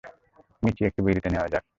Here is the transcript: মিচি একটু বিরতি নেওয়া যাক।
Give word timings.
মিচি 0.63 0.81
একটু 0.85 1.01
বিরতি 1.05 1.29
নেওয়া 1.29 1.47
যাক। 1.53 1.63